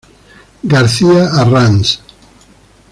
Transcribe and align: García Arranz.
García 0.63 1.27
Arranz. 1.31 2.01